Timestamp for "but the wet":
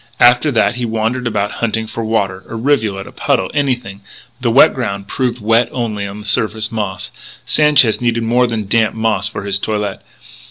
4.39-4.73